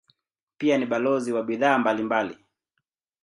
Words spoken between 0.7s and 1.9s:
ni balozi wa bidhaa